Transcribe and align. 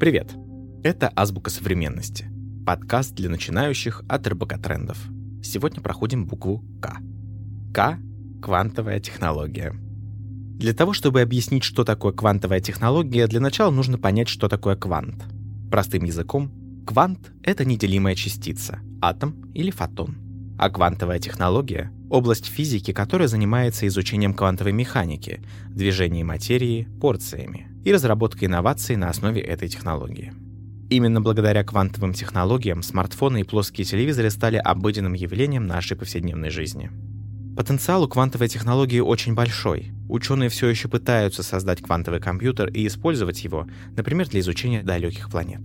Привет! 0.00 0.34
Это 0.82 1.12
«Азбука 1.14 1.50
современности»— 1.50 2.24
подкаст 2.66 3.14
для 3.14 3.28
начинающих 3.28 4.02
от 4.08 4.26
РБК 4.26 4.58
трендов. 4.58 4.96
Сегодня 5.42 5.82
проходим 5.82 6.24
букву 6.24 6.64
«К». 6.80 6.96
«К»— 7.74 7.98
квантовая 8.42 8.98
технология. 9.00 9.74
Для 10.56 10.72
того, 10.72 10.94
чтобы 10.94 11.20
объяснить, 11.20 11.64
что 11.64 11.84
такое 11.84 12.14
квантовая 12.14 12.60
технология, 12.60 13.26
для 13.26 13.40
начала 13.40 13.70
нужно 13.70 13.98
понять, 13.98 14.28
что 14.28 14.48
такое 14.48 14.74
квант. 14.74 15.22
Простым 15.70 16.04
языком, 16.04 16.50
квант— 16.86 17.30
это 17.42 17.66
неделимая 17.66 18.14
частица, 18.14 18.78
атом 19.02 19.52
или 19.52 19.70
фотон. 19.70 20.16
А 20.58 20.70
квантовая 20.70 21.18
технология— 21.18 21.92
область 22.08 22.46
физики, 22.46 22.94
которая 22.94 23.28
занимается 23.28 23.86
изучением 23.86 24.32
квантовой 24.32 24.72
механики, 24.72 25.42
движения 25.68 26.24
материи 26.24 26.88
порциями 27.02 27.69
и 27.84 27.92
разработкой 27.92 28.48
инноваций 28.48 28.96
на 28.96 29.08
основе 29.08 29.40
этой 29.40 29.68
технологии. 29.68 30.32
Именно 30.90 31.20
благодаря 31.20 31.62
квантовым 31.62 32.12
технологиям 32.14 32.82
смартфоны 32.82 33.42
и 33.42 33.44
плоские 33.44 33.84
телевизоры 33.84 34.28
стали 34.30 34.56
обыденным 34.56 35.12
явлением 35.12 35.66
нашей 35.66 35.96
повседневной 35.96 36.50
жизни. 36.50 36.90
Потенциал 37.56 38.02
у 38.02 38.08
квантовой 38.08 38.48
технологии 38.48 38.98
очень 38.98 39.34
большой. 39.34 39.92
Ученые 40.08 40.48
все 40.48 40.68
еще 40.68 40.88
пытаются 40.88 41.42
создать 41.42 41.80
квантовый 41.80 42.20
компьютер 42.20 42.68
и 42.70 42.86
использовать 42.86 43.44
его, 43.44 43.68
например, 43.96 44.28
для 44.28 44.40
изучения 44.40 44.82
далеких 44.82 45.30
планет. 45.30 45.60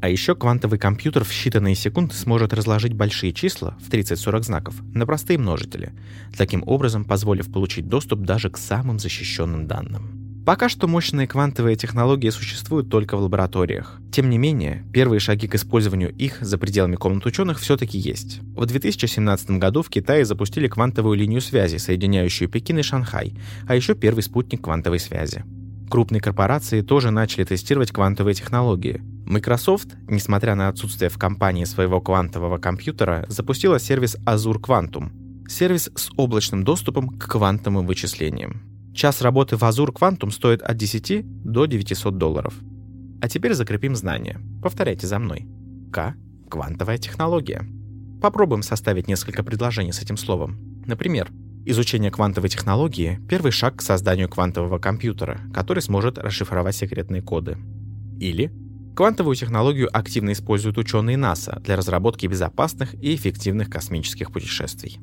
А 0.00 0.08
еще 0.08 0.34
квантовый 0.34 0.78
компьютер 0.78 1.22
в 1.22 1.30
считанные 1.30 1.74
секунды 1.74 2.14
сможет 2.14 2.52
разложить 2.52 2.94
большие 2.94 3.32
числа 3.32 3.76
в 3.80 3.88
30-40 3.90 4.42
знаков 4.42 4.74
на 4.92 5.06
простые 5.06 5.38
множители, 5.38 5.92
таким 6.36 6.62
образом 6.66 7.04
позволив 7.04 7.52
получить 7.52 7.88
доступ 7.88 8.20
даже 8.20 8.50
к 8.50 8.58
самым 8.58 8.98
защищенным 8.98 9.66
данным. 9.66 10.23
Пока 10.44 10.68
что 10.68 10.86
мощные 10.86 11.26
квантовые 11.26 11.74
технологии 11.74 12.28
существуют 12.28 12.90
только 12.90 13.16
в 13.16 13.22
лабораториях. 13.22 13.98
Тем 14.12 14.28
не 14.28 14.36
менее, 14.36 14.84
первые 14.92 15.18
шаги 15.18 15.48
к 15.48 15.54
использованию 15.54 16.14
их 16.14 16.36
за 16.42 16.58
пределами 16.58 16.96
комнат 16.96 17.24
ученых 17.24 17.58
все-таки 17.58 17.96
есть. 17.96 18.40
В 18.54 18.66
2017 18.66 19.52
году 19.52 19.82
в 19.82 19.88
Китае 19.88 20.26
запустили 20.26 20.68
квантовую 20.68 21.16
линию 21.16 21.40
связи, 21.40 21.78
соединяющую 21.78 22.50
Пекин 22.50 22.78
и 22.78 22.82
Шанхай, 22.82 23.34
а 23.66 23.74
еще 23.74 23.94
первый 23.94 24.22
спутник 24.22 24.62
квантовой 24.62 24.98
связи. 24.98 25.44
Крупные 25.88 26.20
корпорации 26.20 26.82
тоже 26.82 27.10
начали 27.10 27.44
тестировать 27.44 27.90
квантовые 27.90 28.34
технологии. 28.34 29.00
Microsoft, 29.24 29.94
несмотря 30.08 30.54
на 30.56 30.68
отсутствие 30.68 31.08
в 31.08 31.16
компании 31.16 31.64
своего 31.64 32.02
квантового 32.02 32.58
компьютера, 32.58 33.24
запустила 33.28 33.78
сервис 33.78 34.16
Azure 34.26 34.60
Quantum— 34.60 35.10
сервис 35.48 35.90
с 35.94 36.10
облачным 36.16 36.64
доступом 36.64 37.08
к 37.08 37.28
квантовым 37.28 37.86
вычислениям. 37.86 38.73
Час 38.94 39.22
работы 39.22 39.56
в 39.56 39.62
Azure 39.62 39.92
Quantum 39.92 40.30
стоит 40.30 40.62
от 40.62 40.76
10 40.76 41.24
до 41.44 41.66
900 41.66 42.16
долларов. 42.16 42.54
А 43.20 43.28
теперь 43.28 43.54
закрепим 43.54 43.96
знания. 43.96 44.40
Повторяйте 44.62 45.06
за 45.06 45.18
мной. 45.18 45.46
К– 45.92 46.14
квантовая 46.50 46.98
технология. 46.98 47.66
Попробуем 48.22 48.62
составить 48.62 49.08
несколько 49.08 49.42
предложений 49.42 49.92
с 49.92 50.02
этим 50.02 50.16
словом. 50.16 50.58
Например, 50.86 51.30
изучение 51.66 52.10
квантовой 52.10 52.48
технологии– 52.48 53.20
первый 53.28 53.50
шаг 53.50 53.76
к 53.76 53.82
созданию 53.82 54.28
квантового 54.28 54.78
компьютера, 54.78 55.40
который 55.52 55.82
сможет 55.82 56.18
расшифровать 56.18 56.76
секретные 56.76 57.20
коды. 57.20 57.58
Или 58.20 58.52
Квантовую 58.94 59.34
технологию 59.34 59.88
активно 59.92 60.30
используют 60.30 60.78
ученые 60.78 61.16
НАСА 61.16 61.60
для 61.64 61.74
разработки 61.74 62.28
безопасных 62.28 62.94
и 62.94 63.16
эффективных 63.16 63.68
космических 63.68 64.30
путешествий. 64.30 65.00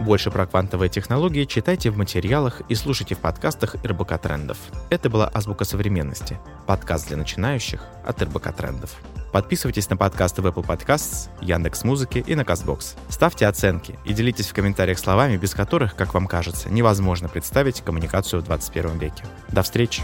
Больше 0.00 0.30
про 0.30 0.46
квантовые 0.46 0.88
технологии 0.88 1.44
читайте 1.44 1.90
в 1.90 1.98
материалах 1.98 2.62
и 2.70 2.74
слушайте 2.74 3.14
в 3.14 3.18
подкастах 3.18 3.76
РБК 3.84 4.18
Трендов. 4.18 4.56
Это 4.88 5.10
была 5.10 5.30
«Азбука 5.32 5.64
современности»— 5.64 6.38
подкаст 6.66 7.08
для 7.08 7.18
начинающих 7.18 7.84
от 8.06 8.22
РБК 8.22 8.54
Трендов. 8.56 8.96
Подписывайтесь 9.30 9.90
на 9.90 9.98
подкасты 9.98 10.40
в 10.40 10.46
Apple 10.46 10.66
Podcasts, 10.66 11.28
Яндекс 11.42 11.84
Музыки 11.84 12.24
и 12.26 12.34
на 12.34 12.40
Castbox. 12.40 12.96
Ставьте 13.10 13.46
оценки 13.46 13.98
и 14.06 14.14
делитесь 14.14 14.48
в 14.48 14.54
комментариях 14.54 14.98
словами, 14.98 15.36
без 15.36 15.54
которых, 15.54 15.94
как 15.94 16.14
вам 16.14 16.26
кажется, 16.26 16.70
невозможно 16.70 17.28
представить 17.28 17.82
коммуникацию 17.82 18.40
в 18.40 18.44
21 18.46 18.98
веке. 18.98 19.24
До 19.50 19.62
встречи! 19.62 20.02